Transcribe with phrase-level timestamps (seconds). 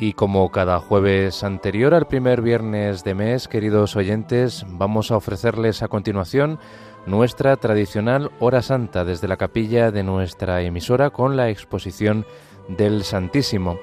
[0.00, 5.82] Y como cada jueves anterior al primer viernes de mes, queridos oyentes, vamos a ofrecerles
[5.82, 6.60] a continuación
[7.04, 12.26] nuestra tradicional hora santa desde la capilla de nuestra emisora con la exposición
[12.68, 13.80] del Santísimo.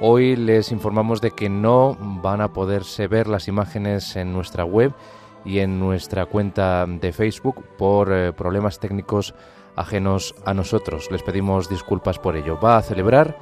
[0.00, 4.94] Hoy les informamos de que no van a poderse ver las imágenes en nuestra web
[5.44, 9.34] y en nuestra cuenta de Facebook por eh, problemas técnicos
[9.76, 11.10] ajenos a nosotros.
[11.10, 12.58] Les pedimos disculpas por ello.
[12.58, 13.36] Va a celebrar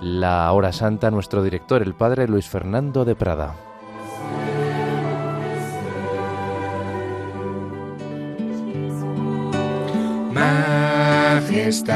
[0.00, 3.54] la hora santa nuestro director, el padre Luis Fernando de Prada.
[10.32, 11.94] Majestad,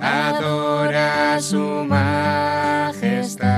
[0.00, 3.50] adora su majestad.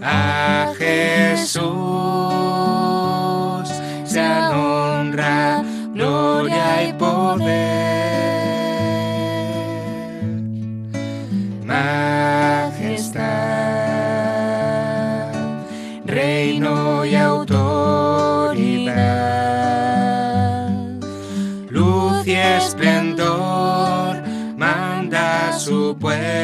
[0.00, 1.68] A Jesús
[4.04, 7.77] se honra, gloria y poder.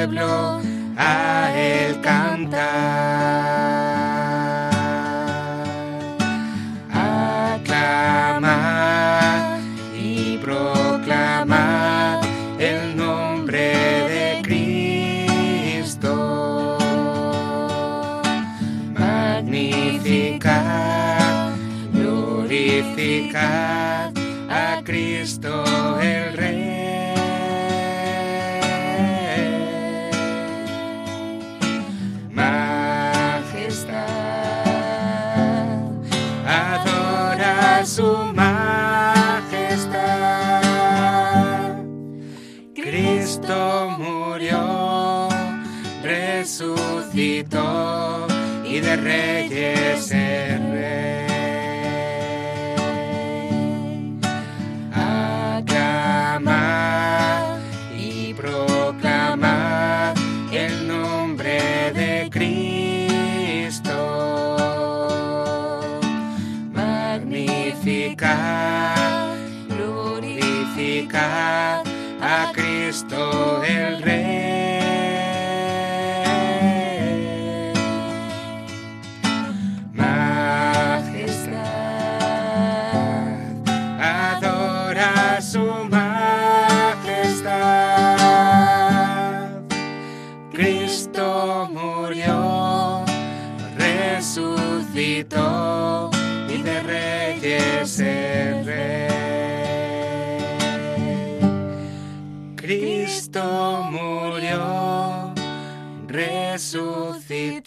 [0.04, 0.60] Pueblo
[0.98, 2.60] a él cantar.
[7.52, 8.40] Aclamar
[9.98, 12.20] y proclamar
[12.58, 13.72] el nombre
[14.12, 14.42] de
[15.72, 16.12] Cristo.
[18.98, 20.44] Magnificar,
[21.94, 23.32] glorificar
[24.50, 25.64] a Cristo
[26.02, 26.36] el
[48.64, 50.03] y de reyes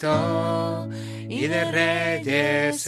[0.00, 2.86] y de reyes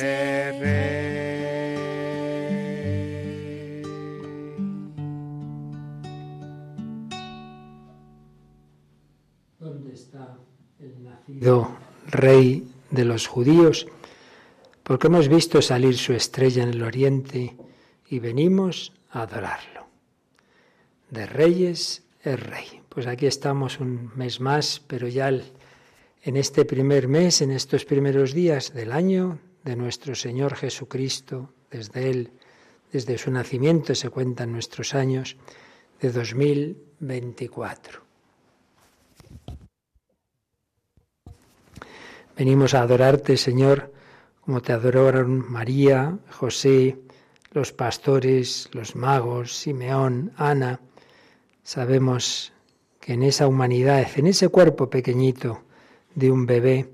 [9.59, 10.39] ¿Dónde está
[10.79, 11.77] el nacido
[12.07, 13.89] rey de los judíos?
[14.85, 17.57] Porque hemos visto salir su estrella en el oriente
[18.09, 19.89] y venimos a adorarlo.
[21.11, 22.83] De reyes es rey.
[22.89, 25.45] Pues aquí estamos un mes más, pero ya el
[26.23, 32.11] en este primer mes, en estos primeros días del año de nuestro Señor Jesucristo, desde
[32.11, 32.33] Él,
[32.93, 35.37] desde su nacimiento se cuentan nuestros años,
[36.01, 38.01] de 2024.
[42.37, 43.93] Venimos a adorarte, Señor,
[44.41, 46.99] como te adoraron María, José,
[47.53, 50.81] los pastores, los magos, Simeón, Ana.
[51.63, 52.53] Sabemos
[52.99, 55.65] que en esa humanidad, en ese cuerpo pequeñito,
[56.15, 56.91] de un bebé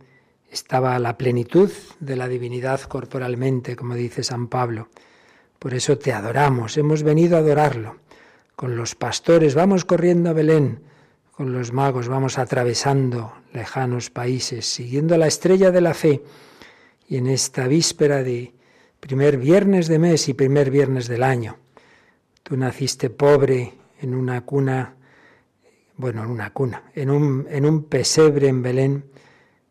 [0.51, 1.71] estaba la plenitud
[2.01, 4.89] de la divinidad corporalmente, como dice San Pablo.
[5.59, 7.97] Por eso te adoramos, hemos venido a adorarlo.
[8.55, 10.81] Con los pastores vamos corriendo a Belén,
[11.31, 16.23] con los magos vamos atravesando lejanos países, siguiendo la estrella de la fe.
[17.09, 18.55] Y en esta víspera de
[19.01, 21.59] primer viernes de mes y primer viernes del año,
[22.43, 24.97] tú naciste pobre en una cuna
[25.97, 29.05] bueno, en una cuna, en un, en un pesebre en Belén,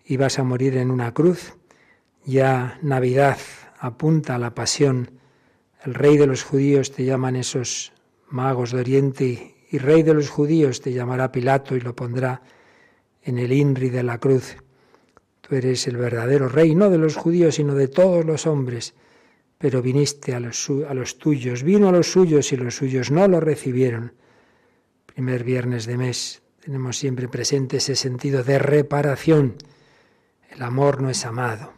[0.06, 1.56] ibas a morir en una cruz.
[2.26, 3.38] Ya Navidad
[3.80, 5.12] apunta a la pasión.
[5.84, 7.94] El rey de los judíos te llaman esos
[8.28, 12.42] magos de Oriente y rey de los judíos te llamará Pilato y lo pondrá
[13.22, 14.58] en el INRI de la cruz.
[15.42, 18.96] Tú eres el verdadero rey, no de los judíos, sino de todos los hombres.
[19.60, 23.28] Pero viniste a los, a los tuyos, vino a los suyos y los suyos no
[23.28, 24.14] lo recibieron
[25.16, 29.56] primer viernes de mes tenemos siempre presente ese sentido de reparación.
[30.52, 31.72] El amor no es amado.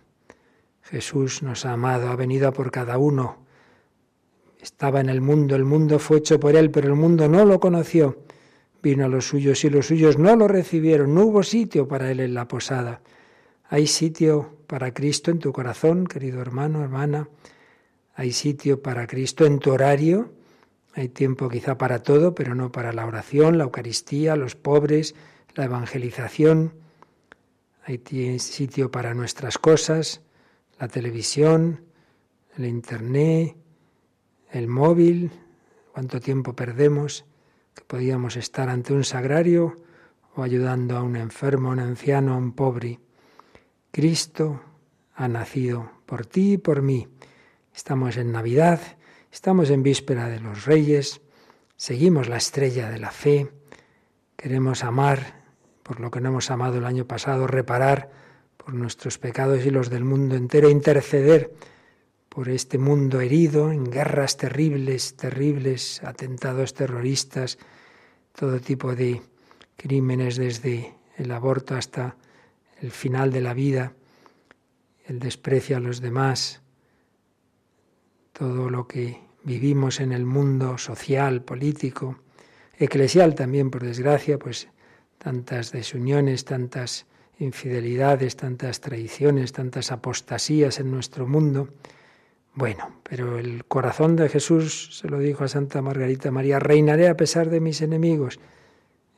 [0.82, 3.46] Jesús nos ha amado, ha venido a por cada uno.
[4.60, 7.60] Estaba en el mundo, el mundo fue hecho por él, pero el mundo no lo
[7.60, 8.24] conoció.
[8.82, 11.14] Vino a los suyos y los suyos no lo recibieron.
[11.14, 13.02] No hubo sitio para él en la posada.
[13.70, 17.30] Hay sitio para Cristo en tu corazón, querido hermano, hermana.
[18.16, 20.37] Hay sitio para Cristo en tu horario.
[20.98, 25.14] Hay tiempo quizá para todo, pero no para la oración, la Eucaristía, los pobres,
[25.54, 26.74] la evangelización.
[27.84, 28.00] Hay
[28.40, 30.22] sitio para nuestras cosas,
[30.80, 31.86] la televisión,
[32.58, 33.56] el Internet,
[34.52, 35.30] el móvil.
[35.94, 37.26] ¿Cuánto tiempo perdemos?
[37.76, 39.76] Que podíamos estar ante un sagrario
[40.34, 43.00] o ayudando a un enfermo, a un anciano, a un pobre.
[43.92, 44.62] Cristo
[45.14, 47.08] ha nacido por ti y por mí.
[47.72, 48.97] Estamos en Navidad,
[49.32, 51.22] estamos en víspera de los Reyes,
[51.76, 53.52] seguimos la estrella de la fe,
[54.36, 55.44] queremos amar
[55.84, 58.10] por lo que no hemos amado el año pasado, reparar
[58.58, 61.54] por nuestros pecados y los del mundo entero, interceder
[62.28, 67.58] por este mundo herido en guerras terribles, terribles, atentados terroristas,
[68.34, 69.22] todo tipo de
[69.78, 72.18] crímenes desde el aborto hasta
[72.82, 73.94] el final de la vida,
[75.06, 76.62] el desprecio a los demás,
[78.38, 82.20] todo lo que vivimos en el mundo social, político,
[82.78, 84.68] eclesial también, por desgracia, pues
[85.18, 87.08] tantas desuniones, tantas
[87.40, 91.70] infidelidades, tantas traiciones, tantas apostasías en nuestro mundo.
[92.54, 97.18] Bueno, pero el corazón de Jesús se lo dijo a Santa Margarita María, reinaré a
[97.18, 98.40] pesar de mis enemigos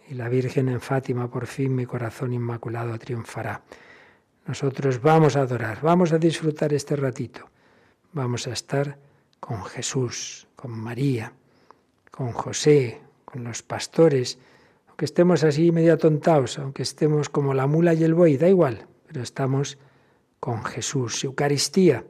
[0.09, 3.63] y la Virgen en Fátima, por fin mi corazón inmaculado triunfará.
[4.47, 7.49] Nosotros vamos a adorar, vamos a disfrutar este ratito,
[8.13, 9.08] vamos a estar
[9.39, 11.33] con Jesús, con María,
[12.11, 14.37] con José, con los pastores,
[14.87, 18.87] aunque estemos así medio atontados, aunque estemos como la mula y el buey, da igual,
[19.07, 19.77] pero estamos
[20.39, 21.23] con Jesús.
[21.23, 22.03] Eucaristía,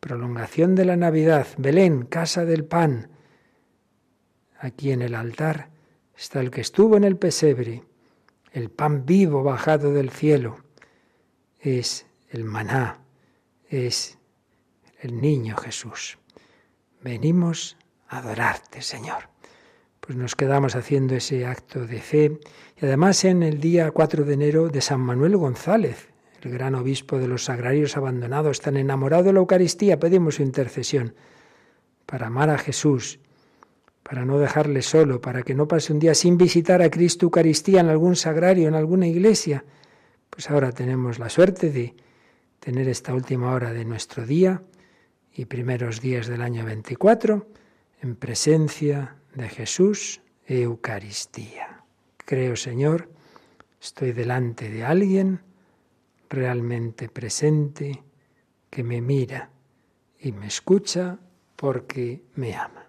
[0.00, 3.08] prolongación de la Navidad, Belén, casa del pan.
[4.58, 5.70] Aquí en el altar
[6.16, 7.84] está el que estuvo en el pesebre,
[8.52, 10.58] el pan vivo bajado del cielo,
[11.60, 13.00] es el maná,
[13.68, 14.18] es
[15.00, 16.18] el niño Jesús.
[17.04, 17.76] Venimos
[18.08, 19.28] a adorarte, Señor.
[20.00, 22.40] Pues nos quedamos haciendo ese acto de fe
[22.80, 26.08] y además en el día 4 de enero de San Manuel González,
[26.40, 31.14] el gran obispo de los sagrarios abandonados, tan enamorado de la Eucaristía, pedimos su intercesión
[32.06, 33.20] para amar a Jesús
[34.02, 37.80] para no dejarle solo, para que no pase un día sin visitar a Cristo Eucaristía
[37.80, 39.64] en algún sagrario, en alguna iglesia.
[40.30, 41.94] Pues ahora tenemos la suerte de
[42.60, 44.62] tener esta última hora de nuestro día
[45.34, 47.46] y primeros días del año 24
[48.02, 51.84] en presencia de Jesús Eucaristía.
[52.18, 53.10] Creo, Señor,
[53.80, 55.40] estoy delante de alguien
[56.30, 58.02] realmente presente
[58.70, 59.50] que me mira
[60.18, 61.18] y me escucha
[61.56, 62.83] porque me ama.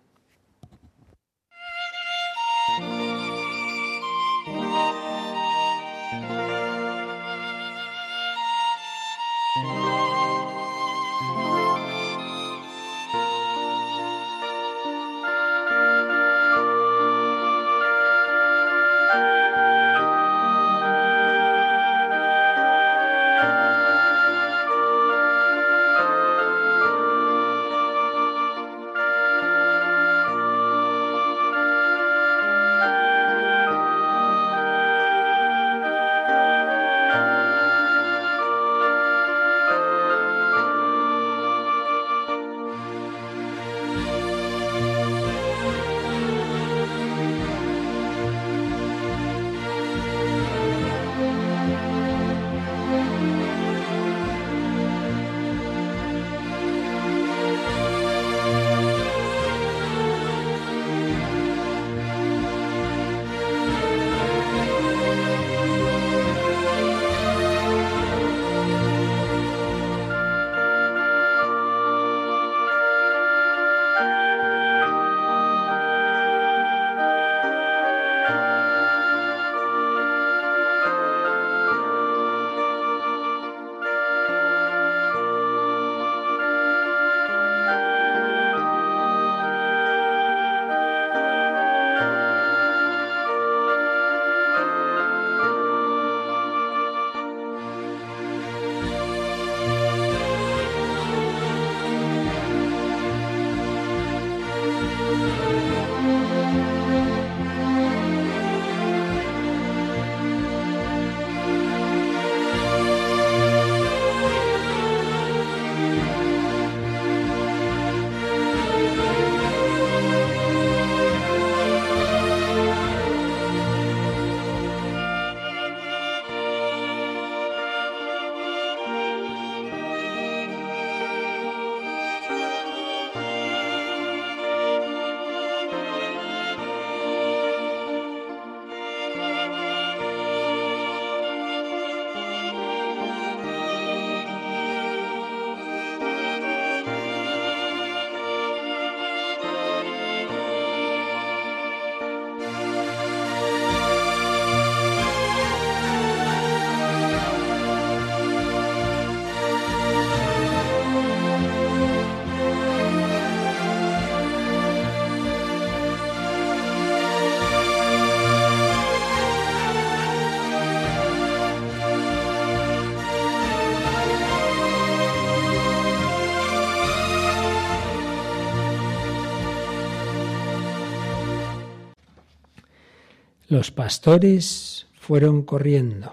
[183.55, 186.11] Los pastores fueron corriendo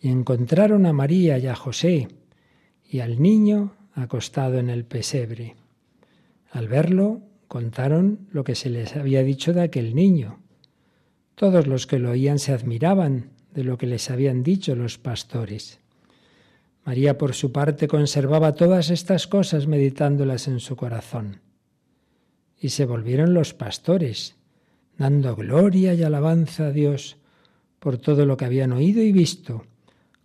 [0.00, 2.08] y encontraron a María y a José
[2.90, 5.54] y al niño acostado en el pesebre.
[6.50, 10.40] Al verlo, contaron lo que se les había dicho de aquel niño.
[11.36, 15.78] Todos los que lo oían se admiraban de lo que les habían dicho los pastores.
[16.84, 21.42] María, por su parte, conservaba todas estas cosas meditándolas en su corazón.
[22.58, 24.34] Y se volvieron los pastores,
[25.00, 27.16] dando gloria y alabanza a Dios
[27.78, 29.64] por todo lo que habían oído y visto,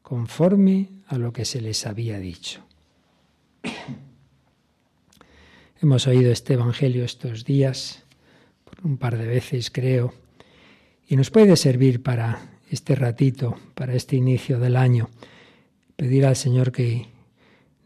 [0.01, 2.59] conforme a lo que se les había dicho.
[5.81, 8.03] Hemos oído este Evangelio estos días,
[8.65, 10.13] por un par de veces creo,
[11.07, 15.09] y nos puede servir para este ratito, para este inicio del año.
[15.95, 17.07] Pedir al Señor que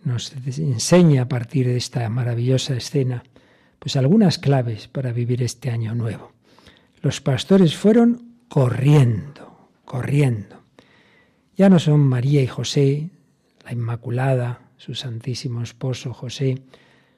[0.03, 3.23] nos enseñe a partir de esta maravillosa escena,
[3.77, 6.38] pues algunas claves para vivir este año nuevo.
[7.01, 10.57] Los pastores fueron corriendo, corriendo.
[11.55, 13.09] Ya no son María y José,
[13.63, 16.61] la Inmaculada, su santísimo esposo José,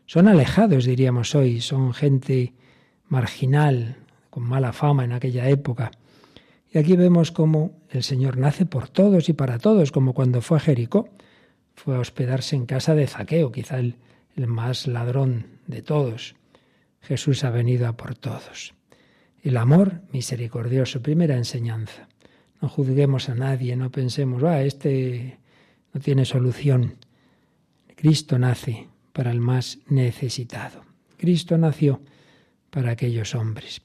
[0.05, 2.53] son alejados, diríamos hoy, son gente
[3.07, 3.97] marginal,
[4.29, 5.91] con mala fama en aquella época.
[6.69, 10.57] Y aquí vemos cómo el Señor nace por todos y para todos, como cuando fue
[10.57, 11.09] a Jericó.
[11.75, 13.95] Fue a hospedarse en casa de Zaqueo, quizá el,
[14.35, 16.35] el más ladrón de todos.
[17.01, 18.73] Jesús ha venido a por todos.
[19.41, 22.07] El amor misericordioso, primera enseñanza.
[22.61, 25.39] No juzguemos a nadie, no pensemos, ah, este
[25.93, 26.97] no tiene solución.
[27.95, 30.83] Cristo nace para el más necesitado.
[31.17, 32.01] Cristo nació
[32.69, 33.81] para aquellos hombres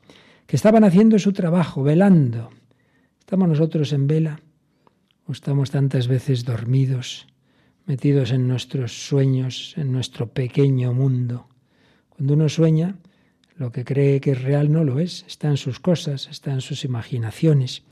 [0.46, 2.50] que estaban haciendo su trabajo, velando,
[3.26, 4.38] ¿Estamos nosotros en vela
[5.26, 7.26] o estamos tantas veces dormidos,
[7.84, 11.48] metidos en nuestros sueños, en nuestro pequeño mundo?
[12.08, 12.94] Cuando uno sueña,
[13.56, 16.60] lo que cree que es real no lo es, está en sus cosas, está en
[16.60, 17.84] sus imaginaciones.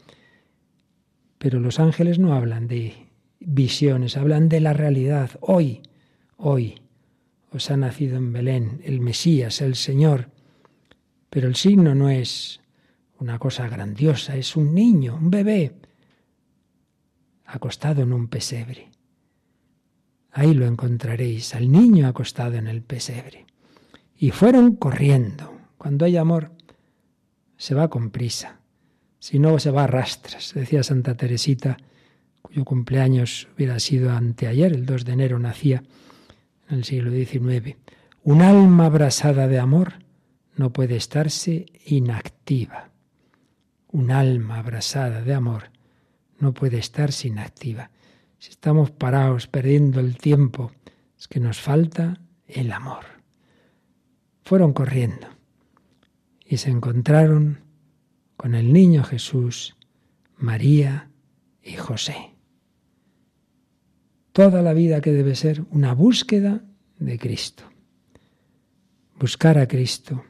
[1.39, 2.95] Pero los ángeles no hablan de
[3.41, 5.31] visiones, hablan de la realidad.
[5.41, 5.81] Hoy,
[6.37, 6.81] hoy,
[7.51, 10.31] os ha nacido en Belén el Mesías, el Señor.
[11.31, 12.61] Pero el signo no es
[13.19, 15.73] una cosa grandiosa, es un niño, un bebé,
[17.47, 18.91] acostado en un pesebre.
[20.31, 23.47] Ahí lo encontraréis, al niño acostado en el pesebre.
[24.17, 25.54] Y fueron corriendo.
[25.85, 26.51] Cuando hay amor,
[27.59, 28.59] se va con prisa.
[29.19, 30.55] Si no, se va a rastras.
[30.55, 31.77] Decía Santa Teresita,
[32.41, 35.83] cuyo cumpleaños hubiera sido anteayer, el 2 de enero nacía
[36.71, 37.77] en el siglo XIX.
[38.23, 39.93] Un alma abrasada de amor
[40.57, 42.89] no puede estarse inactiva.
[43.89, 45.65] Un alma abrasada de amor
[46.39, 47.91] no puede estar sin activa.
[48.39, 50.73] Si estamos parados, perdiendo el tiempo,
[51.19, 53.05] es que nos falta el amor.
[54.45, 55.35] Fueron corriendo
[56.45, 57.61] y se encontraron
[58.37, 59.77] con el niño Jesús,
[60.37, 61.11] María
[61.63, 62.35] y José.
[64.33, 66.65] Toda la vida que debe ser una búsqueda
[66.99, 67.65] de Cristo.
[69.19, 70.25] Buscar a Cristo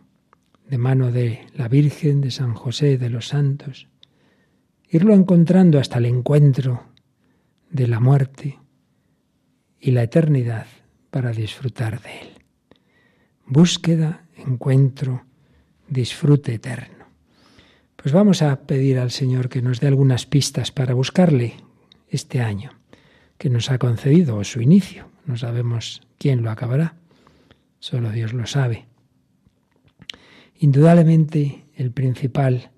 [0.69, 3.89] de mano de la Virgen, de San José, de los santos,
[4.89, 6.85] irlo encontrando hasta el encuentro
[7.71, 8.59] de la muerte
[9.81, 10.67] y la eternidad
[11.11, 12.29] para disfrutar de él.
[13.47, 15.25] Búsqueda, encuentro,
[15.89, 17.05] disfrute eterno.
[17.97, 21.55] Pues vamos a pedir al Señor que nos dé algunas pistas para buscarle
[22.09, 22.73] este año
[23.39, 25.09] que nos ha concedido su inicio.
[25.27, 26.97] No sabemos quién lo acabará,
[27.79, 28.87] solo Dios lo sabe.
[30.59, 32.71] Indudablemente el principal,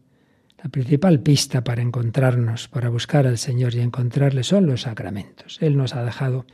[0.62, 5.58] la principal pista para encontrarnos, para buscar al Señor y encontrarle son los sacramentos.
[5.60, 6.46] Él nos ha dejado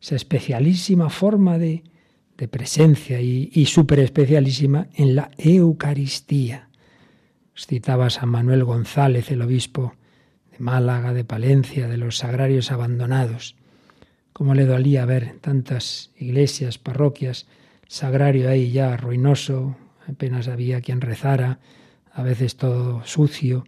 [0.00, 1.82] esa especialísima forma de,
[2.36, 6.68] de presencia y, súper especialísima en la Eucaristía.
[7.54, 9.94] Os citaba San Manuel González, el obispo
[10.50, 13.56] de Málaga, de Palencia, de los sagrarios abandonados.
[14.32, 17.46] Cómo le dolía ver tantas iglesias, parroquias,
[17.86, 19.76] sagrario ahí ya ruinoso,
[20.08, 21.60] apenas había quien rezara,
[22.12, 23.66] a veces todo sucio.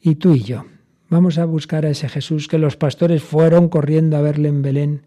[0.00, 0.64] Y tú y yo,
[1.10, 5.06] vamos a buscar a ese Jesús que los pastores fueron corriendo a verle en Belén,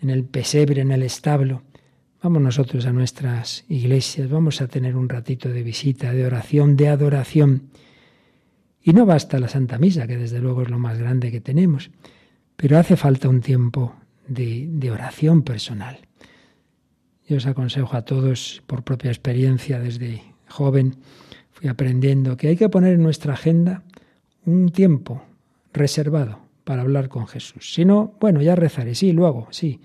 [0.00, 1.62] en el pesebre, en el establo.
[2.22, 6.88] Vamos nosotros a nuestras iglesias, vamos a tener un ratito de visita, de oración, de
[6.88, 7.70] adoración.
[8.82, 11.90] Y no basta la Santa Misa, que desde luego es lo más grande que tenemos,
[12.56, 13.94] pero hace falta un tiempo
[14.28, 16.00] de, oración personal.
[17.26, 20.96] Yo os aconsejo a todos, por propia experiencia desde joven,
[21.52, 23.82] fui aprendiendo que hay que poner en nuestra agenda
[24.44, 25.22] un tiempo
[25.72, 27.72] reservado para hablar con Jesús.
[27.72, 29.80] Si no, bueno, ya rezaré, sí, luego, sí.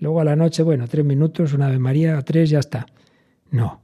[0.00, 2.86] Luego a la noche, bueno, tres minutos, una Ave María, tres, ya está.
[3.50, 3.82] No.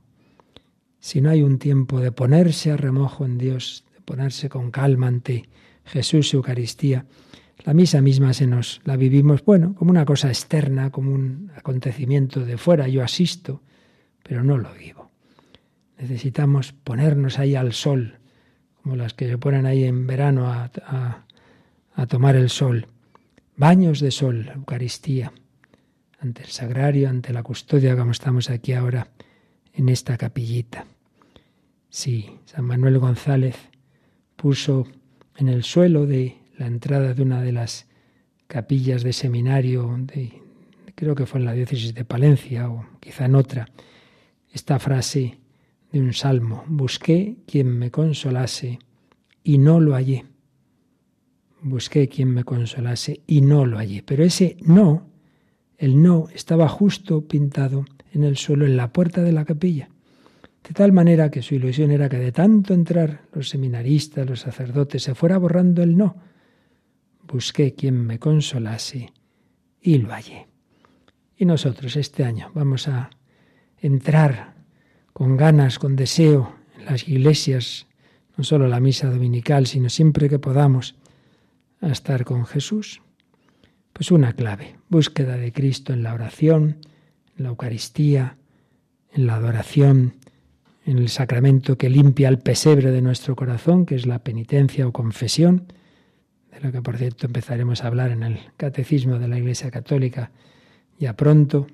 [1.01, 5.09] Si no hay un tiempo de ponerse a remojo en Dios, de ponerse con calma
[5.09, 5.49] ante
[5.85, 7.07] Jesús y Eucaristía.
[7.65, 12.41] La misa misma se nos la vivimos, bueno, como una cosa externa, como un acontecimiento
[12.45, 12.89] de fuera.
[12.89, 13.63] Yo asisto,
[14.23, 15.11] pero no lo vivo.
[15.99, 18.19] Necesitamos ponernos ahí al sol,
[18.83, 20.71] como las que se ponen ahí en verano a,
[21.95, 22.87] a tomar el sol.
[23.57, 25.33] Baños de sol, Eucaristía,
[26.25, 29.09] ante el sagrario, ante la custodia, como estamos aquí ahora
[29.75, 30.87] en esta capillita.
[31.91, 33.57] Sí, San Manuel González
[34.35, 34.87] puso
[35.37, 37.87] en el suelo de la entrada de una de las
[38.47, 40.41] capillas de seminario, de,
[40.95, 43.69] creo que fue en la diócesis de Palencia o quizá en otra,
[44.51, 45.39] esta frase
[45.93, 48.79] de un salmo, busqué quien me consolase
[49.43, 50.25] y no lo hallé.
[51.61, 54.03] Busqué quien me consolase y no lo hallé.
[54.03, 55.14] Pero ese no,
[55.79, 59.89] el no, estaba justo pintado en el suelo, en la puerta de la capilla.
[60.67, 65.03] De tal manera que su ilusión era que de tanto entrar los seminaristas, los sacerdotes,
[65.03, 66.17] se fuera borrando el no.
[67.27, 69.13] Busqué quien me consolase
[69.81, 70.47] y lo hallé.
[71.37, 73.11] Y nosotros este año vamos a
[73.79, 74.55] entrar
[75.13, 77.87] con ganas, con deseo en las iglesias,
[78.37, 80.97] no solo la misa dominical, sino siempre que podamos,
[81.81, 83.03] a estar con Jesús.
[83.95, 86.79] Pues una clave, búsqueda de Cristo en la oración,
[87.39, 88.37] en la Eucaristía,
[89.13, 90.17] en la adoración,
[90.85, 94.93] en el sacramento que limpia el pesebre de nuestro corazón, que es la penitencia o
[94.93, 95.73] confesión,
[96.51, 100.33] de lo que por cierto empezaremos a hablar en el Catecismo de la Iglesia Católica
[100.99, 101.69] ya pronto,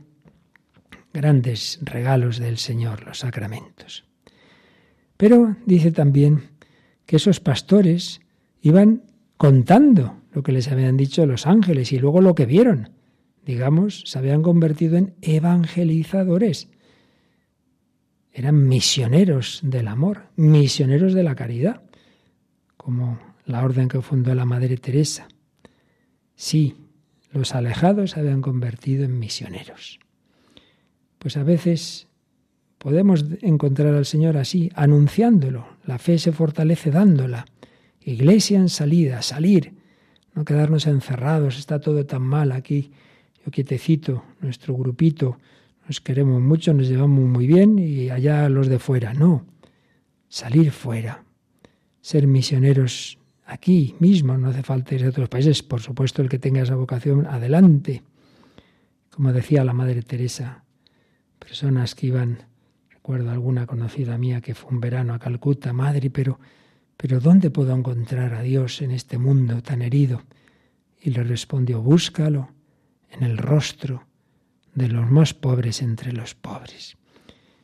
[1.15, 4.05] grandes regalos del Señor, los sacramentos.
[5.17, 6.51] Pero dice también
[7.07, 8.21] que esos pastores
[8.61, 9.05] iban
[9.39, 12.91] contando lo que les habían dicho los ángeles y luego lo que vieron.
[13.45, 16.69] Digamos, se habían convertido en evangelizadores
[18.33, 21.83] eran misioneros del amor, misioneros de la caridad,
[22.77, 25.29] como la orden que fundó la Madre Teresa.
[26.37, 26.77] Sí,
[27.33, 29.99] los alejados se habían convertido en misioneros.
[31.19, 32.07] Pues a veces
[32.79, 35.67] podemos encontrar al Señor así, anunciándolo.
[35.85, 37.47] La fe se fortalece dándola.
[38.01, 39.75] Iglesia en salida, salir,
[40.35, 42.93] no quedarnos encerrados, está todo tan mal aquí.
[43.45, 45.39] Yo quietecito, nuestro grupito,
[45.87, 49.15] nos queremos mucho, nos llevamos muy bien y allá los de fuera.
[49.15, 49.45] No,
[50.29, 51.25] salir fuera,
[52.01, 55.63] ser misioneros aquí mismo, no hace falta ir a otros países.
[55.63, 58.03] Por supuesto, el que tenga esa vocación, adelante.
[59.11, 60.65] Como decía la Madre Teresa,
[61.39, 62.39] personas que iban,
[62.91, 66.39] recuerdo alguna conocida mía que fue un verano a Calcuta, madre, pero,
[67.01, 70.23] pero ¿dónde puedo encontrar a Dios en este mundo tan herido?
[71.01, 72.51] Y le respondió, búscalo
[73.11, 74.05] en el rostro
[74.75, 76.99] de los más pobres entre los pobres.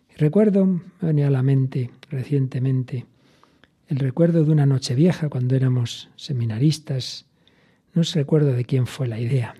[0.08, 3.04] Y recuerdo, me venía a la mente recientemente,
[3.88, 7.26] el recuerdo de una noche vieja cuando éramos seminaristas.
[7.92, 9.54] No sé recuerdo de quién fue la idea.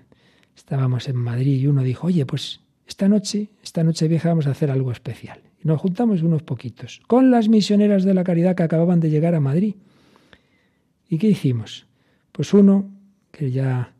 [0.55, 4.51] Estábamos en Madrid y uno dijo, oye, pues esta noche, esta noche vieja vamos a
[4.51, 5.39] hacer algo especial.
[5.63, 9.35] Y nos juntamos unos poquitos con las misioneras de la caridad que acababan de llegar
[9.35, 9.75] a Madrid.
[11.09, 11.87] ¿Y qué hicimos?
[12.31, 12.89] Pues uno,
[13.31, 13.93] que ya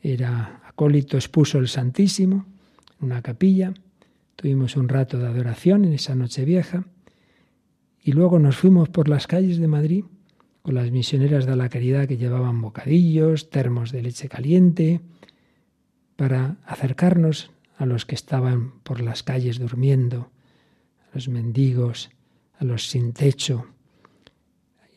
[0.00, 2.46] era acólito, expuso el Santísimo,
[3.00, 3.74] una capilla,
[4.36, 6.84] tuvimos un rato de adoración en esa noche vieja
[8.02, 10.04] y luego nos fuimos por las calles de Madrid
[10.62, 15.00] con las misioneras de la caridad que llevaban bocadillos, termos de leche caliente,
[16.16, 20.30] para acercarnos a los que estaban por las calles durmiendo,
[21.18, 22.10] los mendigos,
[22.60, 23.66] a los sin techo.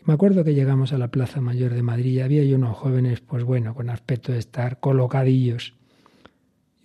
[0.06, 3.44] Me acuerdo que llegamos a la Plaza Mayor de Madrid y había unos jóvenes, pues
[3.44, 5.74] bueno, con aspecto de estar colocadillos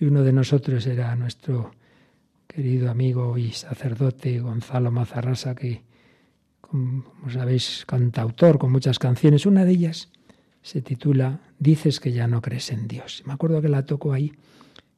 [0.01, 1.72] y uno de nosotros era nuestro
[2.46, 5.83] querido amigo y sacerdote Gonzalo Mazarrasa, que,
[6.62, 9.44] como sabéis, cantautor con muchas canciones.
[9.44, 10.09] Una de ellas
[10.62, 13.22] se titula Dices que ya no crees en Dios.
[13.27, 14.33] Me acuerdo que la tocó ahí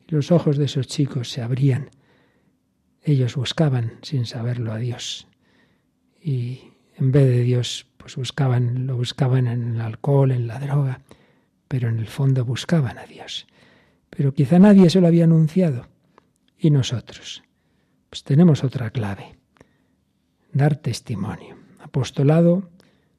[0.06, 1.90] y los ojos de esos chicos se abrían.
[3.10, 5.26] Ellos buscaban, sin saberlo, a Dios.
[6.22, 6.60] Y
[6.96, 11.00] en vez de Dios, pues buscaban, lo buscaban en el alcohol, en la droga,
[11.68, 13.46] pero en el fondo buscaban a Dios
[14.18, 15.86] pero quizá nadie se lo había anunciado.
[16.58, 17.44] Y nosotros,
[18.10, 19.36] pues tenemos otra clave,
[20.52, 21.56] dar testimonio.
[21.78, 22.68] Apostolado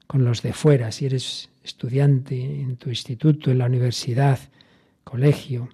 [0.06, 4.38] con los de fuera, si eres estudiante en tu instituto, en la universidad,
[5.02, 5.70] colegio,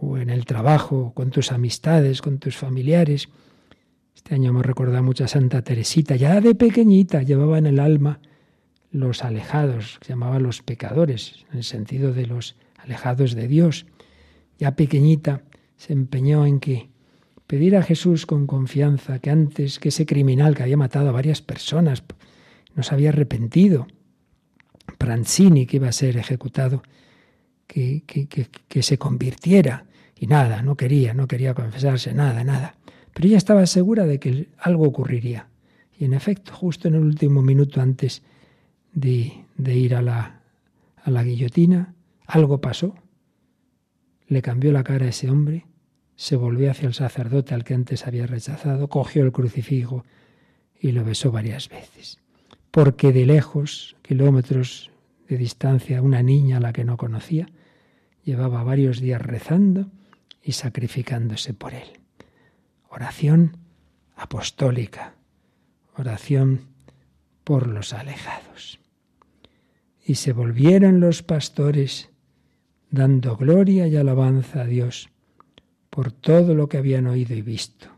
[0.00, 3.28] o en el trabajo, con tus amistades, con tus familiares.
[4.14, 8.20] Este año hemos recordado mucho a Santa Teresita, ya de pequeñita llevaba en el alma
[8.90, 13.86] los alejados, que llamaban los pecadores, en el sentido de los alejados de Dios
[14.58, 15.42] ya pequeñita,
[15.76, 16.90] se empeñó en que
[17.46, 21.40] pedir a Jesús con confianza que antes que ese criminal que había matado a varias
[21.40, 22.02] personas
[22.74, 23.86] no se había arrepentido,
[24.98, 26.82] Pranzini, que iba a ser ejecutado,
[27.66, 29.84] que, que, se convirtiera.
[30.18, 32.74] Y nada, no quería, no quería confesarse, nada, nada.
[33.14, 35.48] Pero ella estaba segura de que algo ocurriría.
[35.96, 38.22] Y en efecto, justo en el último minuto antes
[38.92, 40.40] de, de ir a la,
[41.02, 41.94] a la guillotina,
[42.26, 42.94] algo pasó.
[44.26, 45.66] Le cambió la cara a ese hombre,
[46.16, 50.04] se volvió hacia el sacerdote al que antes había rechazado, cogió el crucifijo
[50.80, 52.18] y lo besó varias veces.
[52.70, 54.90] Porque de lejos, kilómetros
[55.28, 57.48] de distancia, una niña a la que no conocía,
[58.24, 59.90] llevaba varios días rezando
[60.48, 62.00] y sacrificándose por él.
[62.88, 63.58] Oración
[64.16, 65.12] apostólica,
[65.94, 66.60] oración
[67.44, 68.80] por los alejados.
[70.02, 72.08] Y se volvieron los pastores
[72.90, 75.10] dando gloria y alabanza a Dios
[75.90, 77.88] por todo lo que habían oído y visto.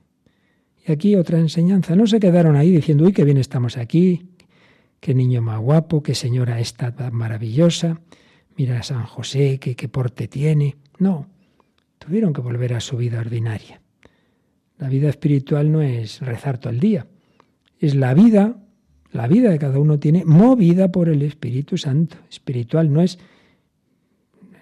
[0.85, 1.95] Y aquí otra enseñanza.
[1.95, 4.31] No se quedaron ahí diciendo, uy, qué bien estamos aquí,
[4.99, 8.01] qué niño más guapo, qué señora esta maravillosa,
[8.57, 10.79] mira a San José, qué, qué porte tiene.
[10.99, 11.29] No,
[12.01, 13.81] tuvieron que volver a su vida ordinaria.
[14.79, 17.07] La vida espiritual no es rezar todo el día,
[17.79, 18.57] es la vida,
[19.13, 22.17] la vida de cada uno tiene movida por el Espíritu Santo.
[22.31, 23.19] Espiritual no es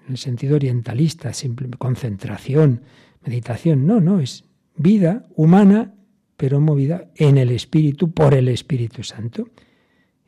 [0.07, 2.83] en el sentido orientalista, simple concentración,
[3.24, 4.44] meditación, no, no, es
[4.77, 5.94] vida humana,
[6.37, 9.48] pero movida en el Espíritu, por el Espíritu Santo.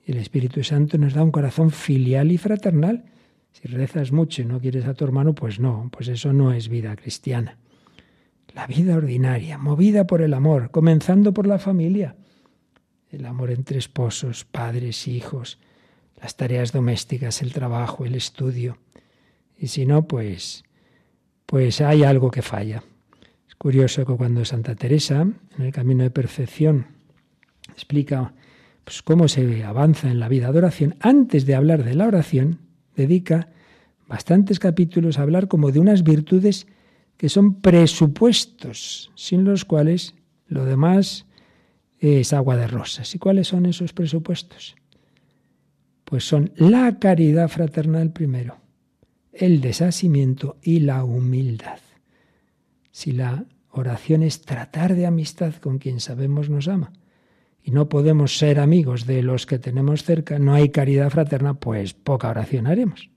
[0.07, 3.05] El Espíritu Santo nos da un corazón filial y fraternal.
[3.53, 6.69] Si rezas mucho y no quieres a tu hermano, pues no, pues eso no es
[6.69, 7.59] vida cristiana.
[8.55, 12.17] La vida ordinaria, movida por el amor, comenzando por la familia.
[13.11, 15.59] El amor entre esposos, padres, hijos,
[16.21, 18.79] las tareas domésticas, el trabajo, el estudio.
[19.59, 20.65] Y si no, pues,
[21.47, 22.83] pues hay algo que falla.
[23.49, 26.87] Es curioso que cuando Santa Teresa, en el camino de perfección,
[27.69, 28.33] explica
[28.85, 32.70] pues, cómo se avanza en la vida de oración, antes de hablar de la oración,
[32.97, 33.49] dedica
[34.09, 36.67] bastantes capítulos a hablar como de unas virtudes
[37.17, 40.15] que son presupuestos, sin los cuales
[40.47, 41.27] lo demás
[41.99, 43.15] es agua de rosas.
[43.15, 44.75] ¿Y cuáles son esos presupuestos?
[46.05, 48.57] Pues son la caridad fraternal primero,
[49.33, 51.79] el desasimiento y la humildad.
[52.91, 56.93] Si la oración es tratar de amistad con quien sabemos nos ama
[57.63, 61.95] y no podemos ser amigos de los que tenemos cerca, no hay caridad fraterna, pues
[61.95, 63.11] poca oración haremos.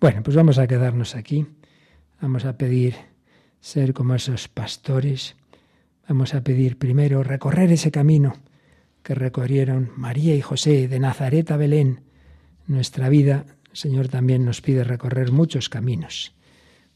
[0.00, 1.46] Bueno, pues vamos a quedarnos aquí.
[2.20, 2.94] Vamos a pedir
[3.60, 5.36] ser como esos pastores.
[6.08, 8.34] Vamos a pedir primero recorrer ese camino
[9.02, 12.00] que recorrieron María y José de Nazaret a Belén.
[12.66, 16.34] Nuestra vida, el Señor también nos pide recorrer muchos caminos.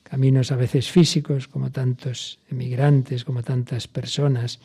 [0.02, 4.60] Caminos a veces físicos, como tantos emigrantes, como tantas personas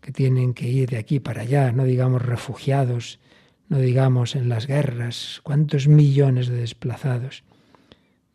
[0.00, 3.20] que tienen que ir de aquí para allá, no digamos refugiados,
[3.68, 7.44] no digamos en las guerras, cuántos millones de desplazados.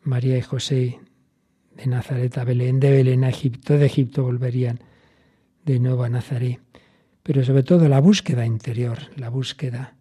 [0.01, 0.99] María y José
[1.75, 4.79] de Nazaret a Belén, de Belén a Egipto, de Egipto volverían
[5.65, 6.59] de nuevo a Nazaret.
[7.23, 9.95] Pero sobre todo la búsqueda interior, la búsqueda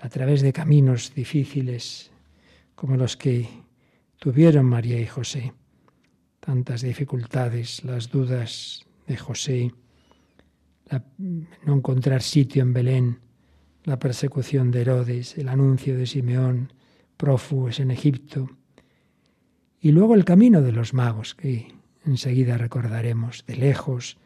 [0.00, 2.10] a través de caminos difíciles
[2.74, 3.48] como los que
[4.18, 5.52] tuvieron María y José.
[6.40, 9.72] Tantas dificultades, las dudas de José,
[10.90, 13.18] no encontrar sitio en Belén,
[13.84, 16.72] la persecución de Herodes, el anuncio de Simeón,
[17.16, 18.50] prófugos en Egipto,
[19.80, 21.74] y luego el camino de los magos, que
[22.06, 24.16] enseguida recordaremos de lejos,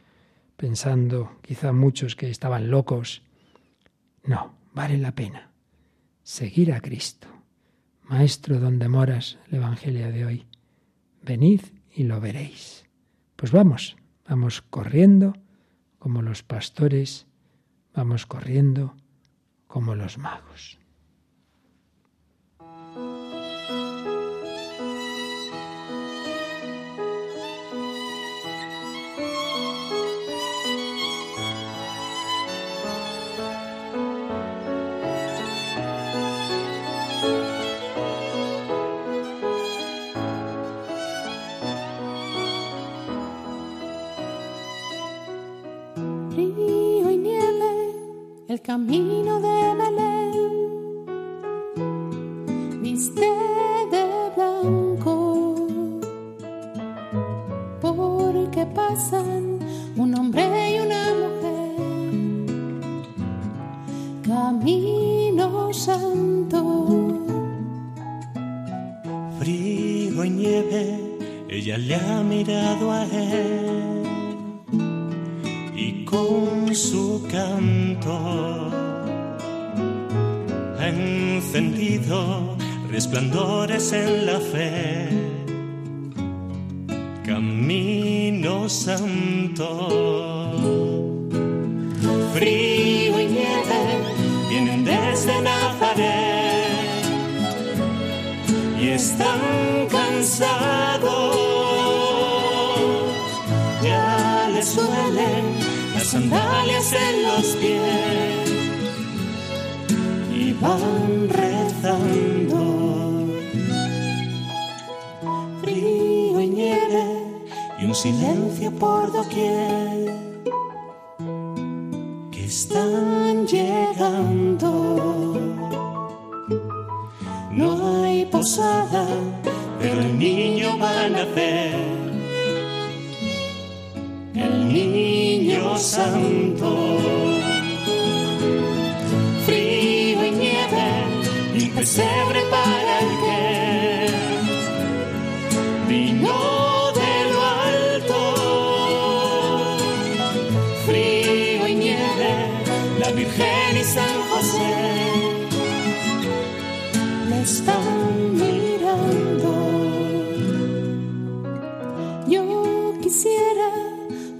[0.56, 3.22] pensando quizá muchos que estaban locos.
[4.24, 5.48] No, vale la pena
[6.28, 7.26] seguir a Cristo.
[8.02, 10.46] Maestro donde moras, el Evangelio de hoy.
[11.22, 12.84] Venid y lo veréis.
[13.34, 13.96] Pues vamos,
[14.28, 15.32] vamos corriendo
[16.08, 17.26] como los pastores,
[17.92, 18.96] vamos corriendo
[19.66, 20.77] como los magos.
[48.68, 49.38] Camino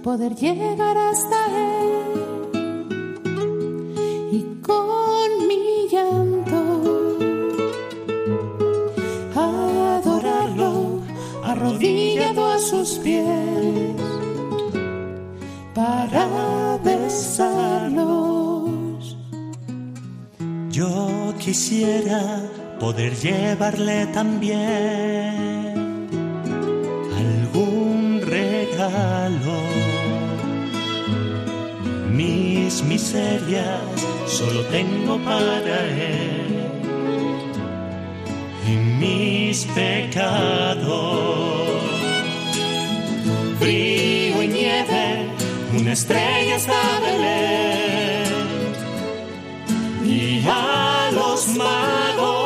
[0.09, 1.91] poder llegar hasta él
[4.31, 6.61] y con mi llanto
[9.35, 10.71] adorarlo
[11.43, 13.95] arrodillado a sus pies
[15.75, 16.25] para
[16.83, 18.17] besarlos.
[20.71, 22.41] Yo quisiera
[22.79, 25.18] poder llevarle también
[32.99, 33.79] miserias
[34.27, 36.67] solo tengo para él
[38.67, 40.89] y mis pecados.
[43.59, 45.29] Frío y nieve,
[45.77, 48.33] una estrella está Belén
[50.05, 52.41] y a los magos.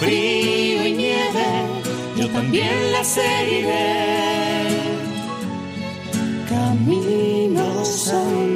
[0.00, 1.48] Frío y nieve,
[2.16, 4.29] yo también la seguiré.
[8.10, 8.49] Camino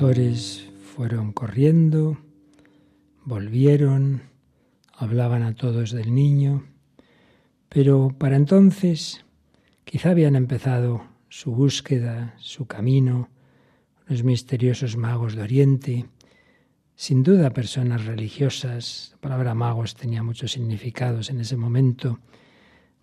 [0.00, 2.16] pastores fueron corriendo,
[3.22, 4.22] volvieron,
[4.94, 6.64] hablaban a todos del niño,
[7.68, 9.26] pero para entonces
[9.84, 13.28] quizá habían empezado su búsqueda, su camino,
[14.06, 16.06] los misteriosos magos de Oriente,
[16.96, 22.20] sin duda personas religiosas, la palabra magos tenía muchos significados en ese momento,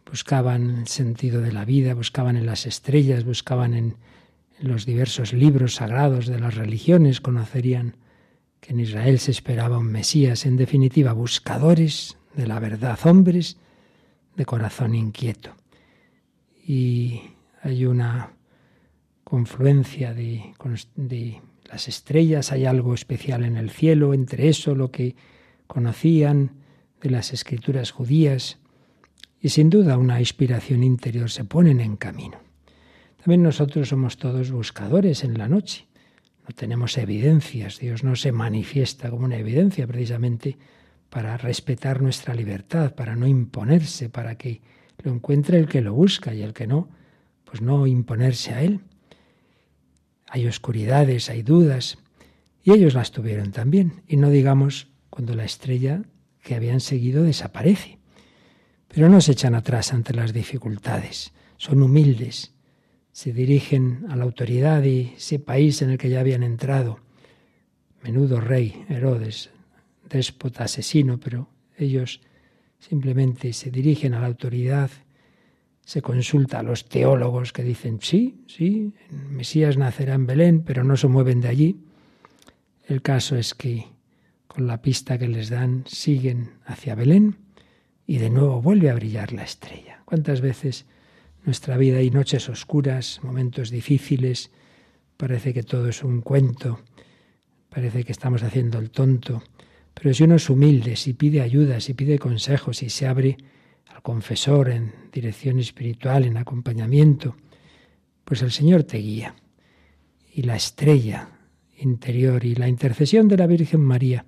[0.10, 3.98] buscaban el sentido de la vida, buscaban en las estrellas, buscaban en,
[4.60, 7.96] los diversos libros sagrados de las religiones, conocerían
[8.60, 13.58] que en Israel se esperaba un Mesías, en definitiva, buscadores de la verdad, hombres
[14.36, 15.56] de corazón inquieto.
[16.66, 17.22] Y
[17.62, 18.34] hay una
[19.24, 20.54] confluencia de,
[20.96, 25.16] de, las estrellas, hay algo especial en el cielo, entre eso lo que
[25.68, 26.52] conocían
[27.02, 28.58] de las escrituras judías,
[29.42, 32.47] y sin duda una inspiración interior se ponen en camino.
[33.18, 35.88] También nosotros somos todos buscadores en la noche.
[36.48, 40.58] No tenemos evidencias, Dios no se manifiesta como una evidencia precisamente
[41.10, 44.62] para respetar nuestra libertad, para no imponerse, para que
[45.04, 46.90] lo encuentre el que lo busca y el que no,
[47.44, 48.82] pues no imponerse a él.
[50.28, 51.98] Hay oscuridades, hay dudas,
[52.64, 56.04] y ellos las tuvieron también, y no digamos cuando la estrella
[56.44, 57.98] que habían seguido desaparece.
[58.88, 62.54] Pero no se echan atrás ante las dificultades, son humildes,
[63.18, 67.00] se dirigen a la autoridad de ese país en el que ya habían entrado.
[68.04, 69.50] Menudo rey, Herodes,
[70.08, 71.50] déspota, asesino, pero
[71.80, 72.22] ellos
[72.78, 74.92] simplemente se dirigen a la autoridad,
[75.84, 80.96] se consulta a los teólogos que dicen, sí, sí, Mesías nacerá en Belén, pero no
[80.96, 81.80] se mueven de allí.
[82.86, 83.88] El caso es que
[84.46, 87.38] con la pista que les dan siguen hacia Belén
[88.06, 90.04] y de nuevo vuelve a brillar la estrella.
[90.06, 90.86] ¿Cuántas veces
[91.48, 94.52] nuestra vida hay noches oscuras, momentos difíciles,
[95.16, 96.82] parece que todo es un cuento,
[97.70, 99.42] parece que estamos haciendo el tonto,
[99.94, 103.38] pero si uno es humilde, si pide ayuda, si pide consejos, si se abre
[103.88, 107.38] al confesor en dirección espiritual, en acompañamiento,
[108.26, 109.34] pues el Señor te guía.
[110.34, 111.30] Y la estrella
[111.78, 114.26] interior y la intercesión de la Virgen María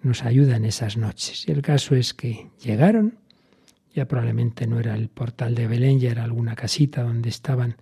[0.00, 1.48] nos ayuda en esas noches.
[1.48, 3.18] Y el caso es que llegaron,
[3.94, 7.76] ya probablemente no era el portal de Belén, ya era alguna casita donde estaban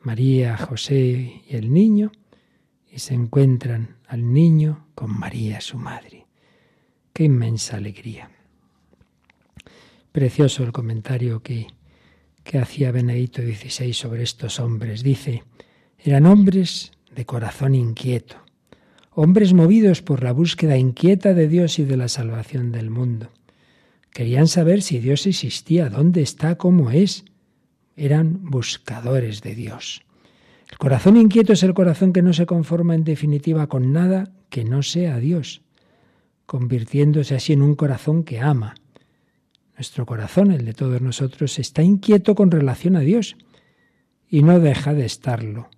[0.00, 2.12] María, José y el niño,
[2.90, 6.26] y se encuentran al niño con María, su madre.
[7.12, 8.30] Qué inmensa alegría.
[10.12, 11.66] Precioso el comentario que,
[12.42, 15.02] que hacía Benedito XVI sobre estos hombres.
[15.02, 15.42] Dice,
[15.98, 18.36] eran hombres de corazón inquieto,
[19.10, 23.30] hombres movidos por la búsqueda inquieta de Dios y de la salvación del mundo.
[24.16, 27.26] Querían saber si Dios existía, dónde está, cómo es.
[27.96, 30.00] Eran buscadores de Dios.
[30.70, 34.64] El corazón inquieto es el corazón que no se conforma en definitiva con nada que
[34.64, 35.60] no sea Dios,
[36.46, 38.74] convirtiéndose así en un corazón que ama.
[39.74, 43.36] Nuestro corazón, el de todos nosotros, está inquieto con relación a Dios
[44.30, 45.68] y no deja de estarlo,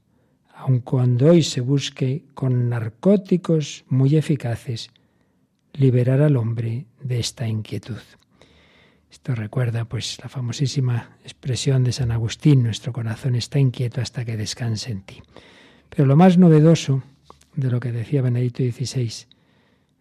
[0.55, 4.91] aun cuando hoy se busque con narcóticos muy eficaces
[5.73, 7.99] liberar al hombre de esta inquietud.
[9.11, 14.37] Esto recuerda pues la famosísima expresión de San Agustín, nuestro corazón está inquieto hasta que
[14.37, 15.23] descanse en ti.
[15.89, 17.03] Pero lo más novedoso
[17.55, 19.27] de lo que decía Benedicto XVI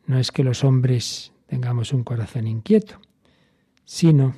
[0.05, 2.99] no es que los hombres tengamos un corazón inquieto,
[3.85, 4.35] sino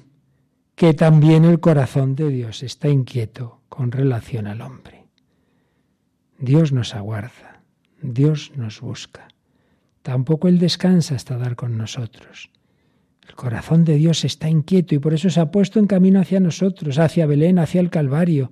[0.75, 5.05] que también el corazón de Dios está inquieto con relación al hombre.
[6.37, 7.61] Dios nos aguarda,
[8.01, 9.27] Dios nos busca.
[10.03, 12.49] Tampoco Él descansa hasta dar con nosotros.
[13.29, 16.39] El corazón de Dios está inquieto y por eso se ha puesto en camino hacia
[16.39, 18.51] nosotros, hacia Belén, hacia el Calvario,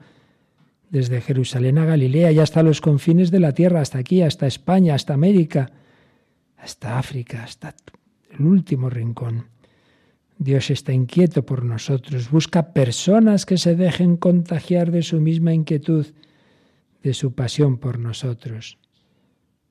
[0.91, 4.93] desde Jerusalén a Galilea y hasta los confines de la tierra, hasta aquí, hasta España,
[4.93, 5.71] hasta América,
[6.57, 7.73] hasta África, hasta
[8.37, 9.47] el último rincón.
[10.37, 16.05] Dios está inquieto por nosotros, busca personas que se dejen contagiar de su misma inquietud,
[17.01, 18.77] de su pasión por nosotros.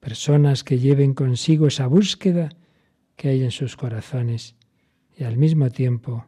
[0.01, 2.49] Personas que lleven consigo esa búsqueda
[3.15, 4.57] que hay en sus corazones
[5.17, 6.27] y al mismo tiempo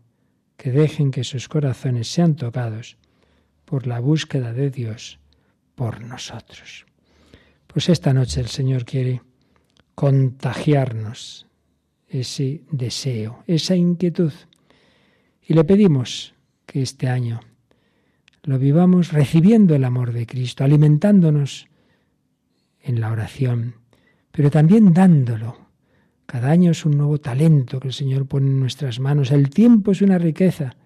[0.56, 2.96] que dejen que sus corazones sean tocados
[3.64, 5.20] por la búsqueda de Dios
[5.74, 6.86] por nosotros.
[7.66, 9.22] Pues esta noche el Señor quiere
[9.94, 11.46] contagiarnos
[12.08, 14.32] ese deseo, esa inquietud.
[15.42, 16.34] Y le pedimos
[16.66, 17.40] que este año
[18.42, 21.68] lo vivamos recibiendo el amor de Cristo, alimentándonos
[22.80, 23.74] en la oración,
[24.32, 25.67] pero también dándolo
[26.30, 29.30] cada año es un nuevo talento que el Señor pone en nuestras manos.
[29.30, 30.76] El tiempo es una riqueza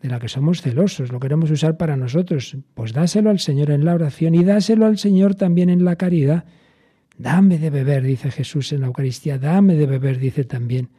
[0.00, 2.56] de la que somos celosos, lo queremos usar para nosotros.
[2.74, 6.44] Pues dáselo al Señor en la oración y dáselo al Señor también en la caridad.
[7.18, 10.90] Dame de beber, dice Jesús en la Eucaristía, dame de beber, dice también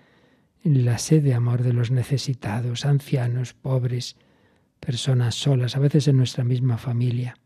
[0.65, 4.17] en la sed de amor de los necesitados, ancianos, pobres,
[4.81, 7.37] personas solas, a veces en nuestra misma familia.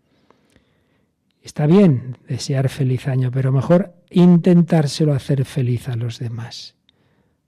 [1.42, 6.76] Está bien desear feliz año, pero mejor intentárselo hacer feliz a los demás,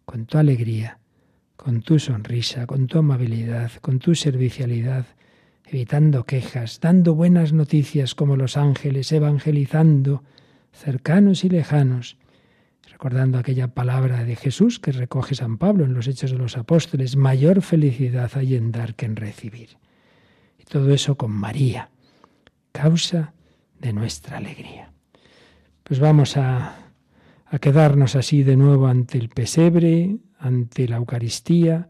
[0.05, 0.99] con tu alegría,
[1.57, 5.05] con tu sonrisa, con tu amabilidad, con tu servicialidad,
[5.65, 10.23] evitando quejas, dando buenas noticias como los ángeles, evangelizando,
[10.71, 12.17] cercanos y lejanos,
[12.89, 17.15] recordando aquella palabra de Jesús que recoge San Pablo en los Hechos de los Apóstoles,
[17.15, 19.77] mayor felicidad hay en dar que en recibir.
[20.57, 21.89] Y todo eso con María,
[22.71, 23.33] causa
[23.81, 24.91] de nuestra alegría.
[25.83, 26.75] Pues vamos a,
[27.47, 31.89] a quedarnos así de nuevo ante el pesebre, ante la Eucaristía,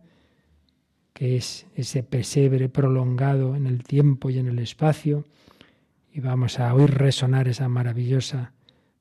[1.14, 5.26] que es ese pesebre prolongado en el tiempo y en el espacio,
[6.14, 8.54] y vamos a oír resonar esa maravillosa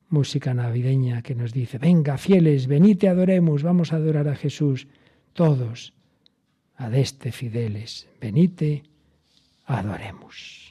[0.09, 4.87] música navideña que nos dice, venga fieles, venite adoremos, vamos a adorar a Jesús,
[5.33, 5.93] todos,
[6.75, 8.83] adeste fideles, venite,
[9.65, 10.70] adoremos.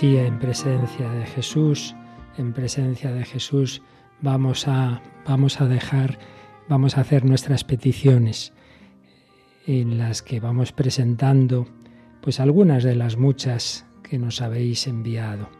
[0.00, 1.94] en presencia de Jesús,
[2.38, 3.82] en presencia de Jesús
[4.22, 6.18] vamos a, vamos a dejar,
[6.66, 8.54] vamos a hacer nuestras peticiones
[9.66, 11.66] en las que vamos presentando
[12.22, 15.50] pues algunas de las muchas que nos habéis enviado.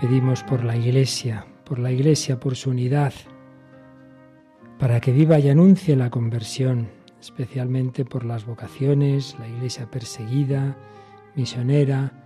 [0.00, 3.12] Pedimos por la Iglesia, por la Iglesia, por su unidad,
[4.78, 6.88] para que viva y anuncie la conversión,
[7.20, 10.76] especialmente por las vocaciones, la Iglesia perseguida,
[11.36, 12.21] misionera,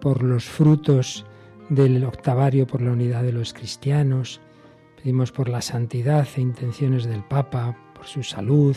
[0.00, 1.26] por los frutos
[1.68, 4.40] del octavario por la unidad de los cristianos.
[4.96, 8.76] Pedimos por la santidad e intenciones del Papa, por su salud,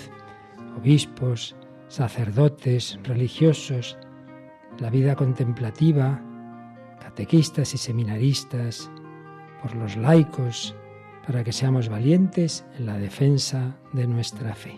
[0.77, 1.55] obispos,
[1.87, 3.97] sacerdotes, religiosos,
[4.79, 6.21] la vida contemplativa,
[7.01, 8.89] catequistas y seminaristas,
[9.61, 10.75] por los laicos,
[11.25, 14.77] para que seamos valientes en la defensa de nuestra fe.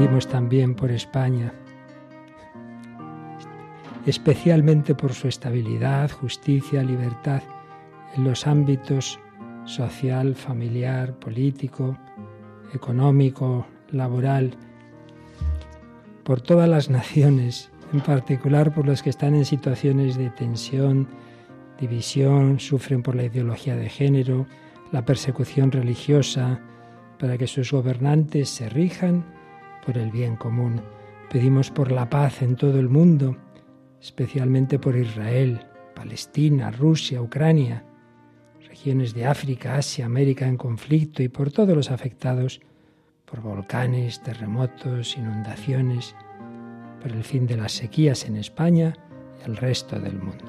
[0.00, 1.52] También por España,
[4.06, 7.42] especialmente por su estabilidad, justicia, libertad
[8.16, 9.20] en los ámbitos
[9.66, 11.98] social, familiar, político,
[12.72, 14.54] económico, laboral,
[16.24, 21.08] por todas las naciones, en particular por los que están en situaciones de tensión,
[21.78, 24.46] división, sufren por la ideología de género,
[24.92, 26.58] la persecución religiosa,
[27.18, 29.39] para que sus gobernantes se rijan
[29.84, 30.80] por el bien común.
[31.30, 33.36] Pedimos por la paz en todo el mundo,
[34.00, 35.60] especialmente por Israel,
[35.94, 37.84] Palestina, Rusia, Ucrania,
[38.68, 42.60] regiones de África, Asia, América en conflicto y por todos los afectados
[43.24, 46.16] por volcanes, terremotos, inundaciones,
[47.00, 48.94] por el fin de las sequías en España
[49.40, 50.46] y el resto del mundo.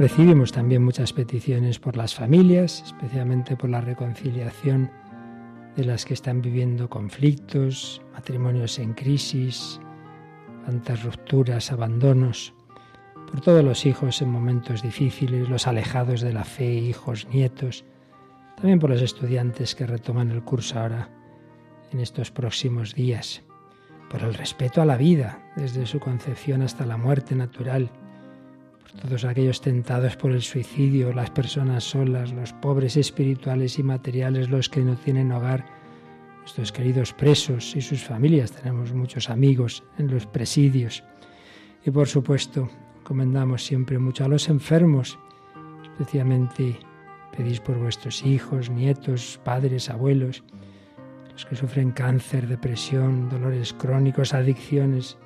[0.00, 4.90] Recibimos también muchas peticiones por las familias, especialmente por la reconciliación
[5.76, 9.78] de las que están viviendo conflictos, matrimonios en crisis,
[10.64, 12.54] tantas rupturas, abandonos,
[13.30, 17.84] por todos los hijos en momentos difíciles, los alejados de la fe, hijos, nietos,
[18.56, 21.10] también por los estudiantes que retoman el curso ahora
[21.92, 23.42] en estos próximos días,
[24.08, 27.90] por el respeto a la vida, desde su concepción hasta la muerte natural,
[29.02, 34.68] todos aquellos tentados por el suicidio, las personas solas, los pobres espirituales y materiales, los
[34.68, 35.64] que no tienen hogar,
[36.40, 38.52] nuestros queridos presos y sus familias.
[38.52, 41.04] Tenemos muchos amigos en los presidios.
[41.84, 42.68] Y por supuesto,
[43.04, 45.18] comendamos siempre mucho a los enfermos,
[45.82, 46.78] especialmente
[47.36, 50.42] pedís por vuestros hijos, nietos, padres, abuelos,
[51.32, 55.16] los que sufren cáncer, depresión, dolores crónicos, adicciones,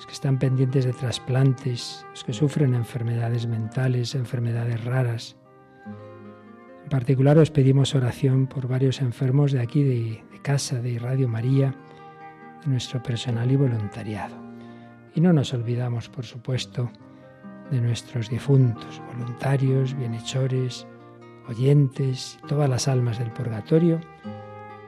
[0.00, 5.36] los que están pendientes de trasplantes, los que sufren enfermedades mentales, enfermedades raras.
[6.84, 11.74] En particular os pedimos oración por varios enfermos de aquí, de, casa, de Radio María,
[12.64, 14.34] de nuestro personal y voluntariado.
[15.14, 16.90] Y no nos olvidamos, por supuesto,
[17.70, 20.86] de nuestros difuntos, voluntarios, bienhechores,
[21.46, 24.00] oyentes, todas las almas del purgatorio,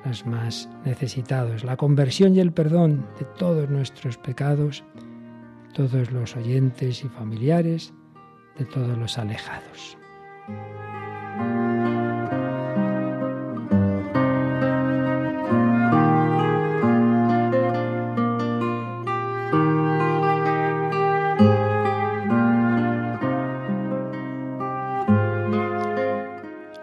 [0.04, 4.84] las más necesitados, la conversión y el perdón de todos nuestros pecados
[5.72, 7.92] todos los oyentes y familiares,
[8.58, 9.96] de todos los alejados.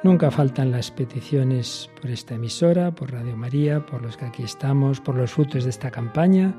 [0.09, 4.99] Nunca faltan las peticiones por esta emisora, por Radio María, por los que aquí estamos,
[4.99, 6.51] por los frutos de esta campaña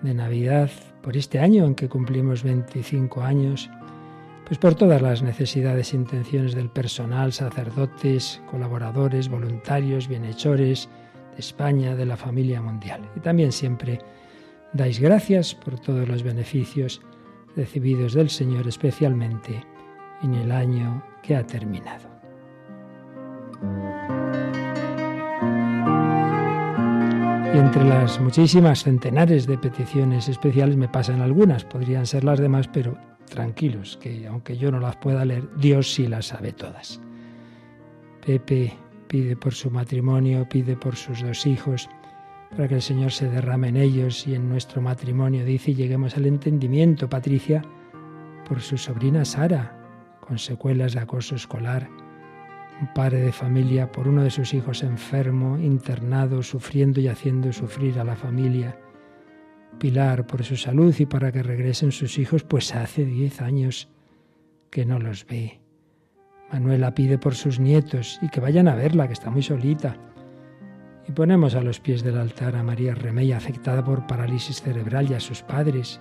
[0.00, 0.70] de Navidad,
[1.02, 3.68] por este año en que cumplimos 25 años,
[4.46, 10.88] pues por todas las necesidades e intenciones del personal, sacerdotes, colaboradores, voluntarios, bienhechores
[11.34, 13.02] de España, de la familia mundial.
[13.14, 13.98] Y también siempre
[14.72, 17.02] dais gracias por todos los beneficios
[17.54, 19.62] recibidos del Señor, especialmente
[20.22, 22.17] en el año que ha terminado.
[27.54, 32.68] Y entre las muchísimas centenares de peticiones especiales me pasan algunas, podrían ser las demás,
[32.68, 32.96] pero
[33.28, 37.00] tranquilos, que aunque yo no las pueda leer, Dios sí las sabe todas.
[38.24, 38.74] Pepe
[39.06, 41.88] pide por su matrimonio, pide por sus dos hijos,
[42.50, 46.16] para que el Señor se derrame en ellos y en nuestro matrimonio, dice, y lleguemos
[46.16, 47.08] al entendimiento.
[47.08, 47.62] Patricia,
[48.48, 49.74] por su sobrina Sara,
[50.20, 51.88] con secuelas de acoso escolar,
[52.80, 57.98] un padre de familia por uno de sus hijos enfermo, internado, sufriendo y haciendo sufrir
[57.98, 58.78] a la familia.
[59.78, 63.88] Pilar por su salud y para que regresen sus hijos, pues hace diez años
[64.70, 65.60] que no los ve.
[66.52, 69.96] Manuela pide por sus nietos y que vayan a verla, que está muy solita.
[71.06, 75.14] Y ponemos a los pies del altar a María Remey, afectada por parálisis cerebral, y
[75.14, 76.00] a sus padres.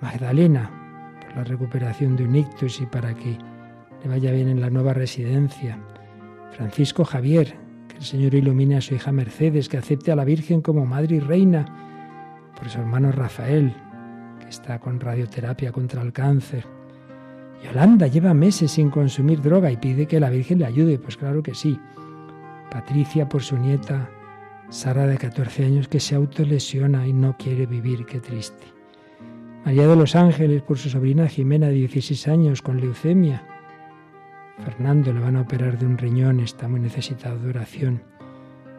[0.00, 3.38] Magdalena, por la recuperación de un ictus y para que
[4.02, 5.78] le vaya bien en la nueva residencia.
[6.52, 7.54] Francisco Javier,
[7.88, 11.16] que el Señor ilumine a su hija Mercedes, que acepte a la Virgen como madre
[11.16, 11.64] y reina.
[12.56, 13.74] Por su hermano Rafael,
[14.40, 16.66] que está con radioterapia contra el cáncer.
[17.64, 20.98] Yolanda lleva meses sin consumir droga y pide que la Virgen le ayude.
[20.98, 21.78] Pues claro que sí.
[22.70, 24.10] Patricia por su nieta
[24.68, 28.06] Sara de 14 años que se autolesiona y no quiere vivir.
[28.06, 28.66] Qué triste.
[29.64, 33.51] María de los Ángeles por su sobrina Jimena de 16 años con leucemia.
[34.58, 38.02] Fernando le van a operar de un riñón, está muy necesitado de oración.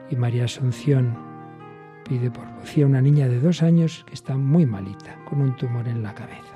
[0.09, 1.17] Y María Asunción
[2.07, 5.87] pide por Lucía, una niña de dos años que está muy malita, con un tumor
[5.87, 6.55] en la cabeza.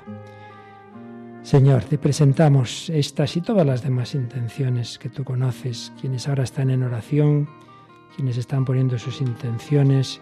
[1.42, 6.70] Señor, te presentamos estas y todas las demás intenciones que tú conoces, quienes ahora están
[6.70, 7.48] en oración,
[8.14, 10.20] quienes están poniendo sus intenciones,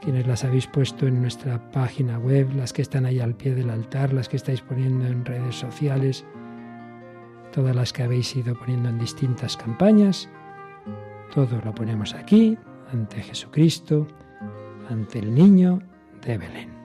[0.00, 3.70] quienes las habéis puesto en nuestra página web, las que están ahí al pie del
[3.70, 6.24] altar, las que estáis poniendo en redes sociales
[7.56, 10.28] todas las que habéis ido poniendo en distintas campañas.
[11.34, 12.58] Todo lo ponemos aquí,
[12.92, 14.06] ante Jesucristo,
[14.90, 15.80] ante el niño
[16.20, 16.76] de Belén.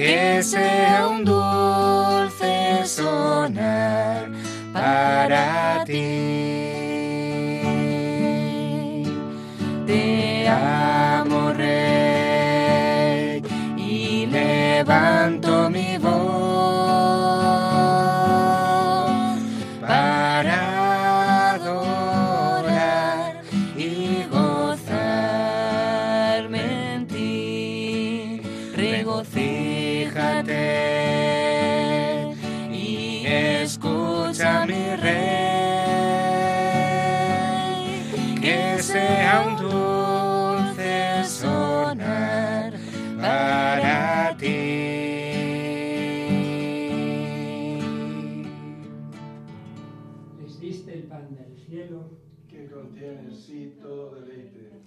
[0.00, 4.30] que sea un dulce sonar
[4.72, 6.29] para ti.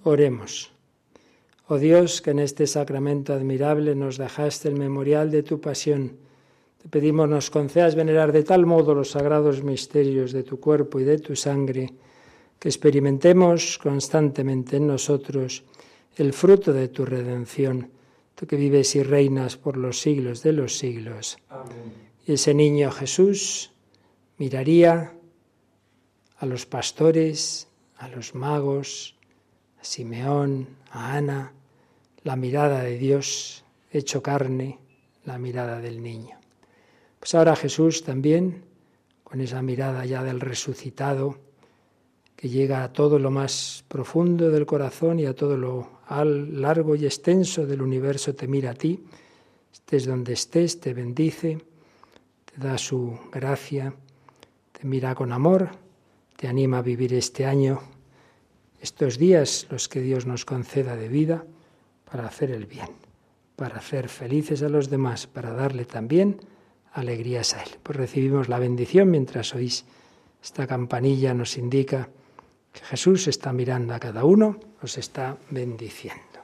[0.03, 0.71] Oremos.
[1.67, 6.17] Oh Dios, que en este sacramento admirable nos dejaste el memorial de tu pasión,
[6.81, 11.05] te pedimos nos concedas venerar de tal modo los sagrados misterios de tu cuerpo y
[11.05, 11.93] de tu sangre,
[12.59, 15.63] que experimentemos constantemente en nosotros
[16.17, 17.89] el fruto de tu redención,
[18.35, 21.37] tú que vives y reinas por los siglos de los siglos.
[21.47, 21.93] Amén.
[22.25, 23.71] Y ese niño Jesús
[24.37, 25.13] miraría
[26.37, 29.15] a los pastores, a los magos,
[29.83, 31.53] Simeón, a Ana,
[32.23, 34.79] la mirada de Dios hecho carne,
[35.25, 36.37] la mirada del niño.
[37.19, 38.63] Pues ahora Jesús también,
[39.23, 41.37] con esa mirada ya del resucitado,
[42.35, 47.05] que llega a todo lo más profundo del corazón y a todo lo largo y
[47.05, 49.03] extenso del universo, te mira a ti,
[49.71, 51.59] estés donde estés, te bendice,
[52.45, 53.93] te da su gracia,
[54.71, 55.69] te mira con amor,
[56.35, 57.81] te anima a vivir este año
[58.83, 61.45] estos días, los que Dios nos conceda de vida,
[62.03, 62.89] para hacer el bien,
[63.55, 66.41] para hacer felices a los demás, para darle también
[66.91, 67.69] alegrías a Él.
[67.81, 69.85] Pues recibimos la bendición mientras oís
[70.43, 72.09] esta campanilla, nos indica
[72.73, 76.42] que Jesús está mirando a cada uno, os está bendiciendo.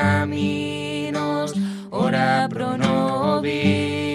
[0.00, 1.52] Caminos,
[1.90, 4.09] ora pro nobis.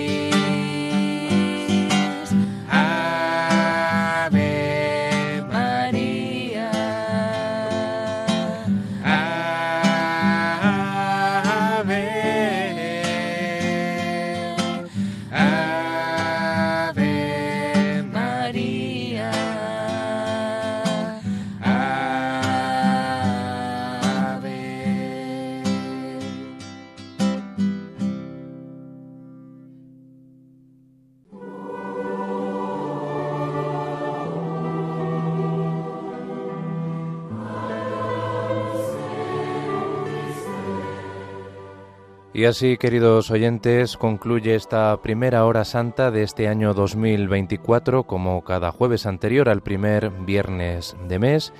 [42.46, 48.72] Y así, queridos oyentes, concluye esta primera hora santa de este año 2024, como cada
[48.72, 51.54] jueves anterior al primer viernes de mes,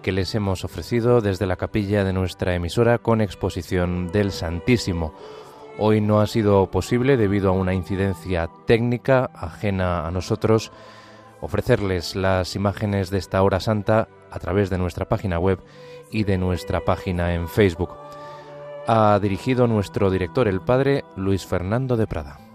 [0.00, 5.12] que les hemos ofrecido desde la capilla de nuestra emisora con exposición del Santísimo.
[5.76, 10.70] Hoy no ha sido posible, debido a una incidencia técnica ajena a nosotros,
[11.40, 15.58] ofrecerles las imágenes de esta hora santa a través de nuestra página web
[16.12, 17.90] y de nuestra página en Facebook
[18.88, 22.47] ha dirigido nuestro director, el padre Luis Fernando de Prada.